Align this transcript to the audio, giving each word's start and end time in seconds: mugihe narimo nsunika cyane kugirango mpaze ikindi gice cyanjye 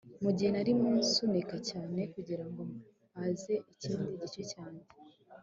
mugihe 0.23 0.49
narimo 0.51 0.87
nsunika 0.99 1.57
cyane 1.69 1.99
kugirango 2.13 2.61
mpaze 3.11 3.53
ikindi 3.73 4.09
gice 4.21 4.41
cyanjye 4.51 4.85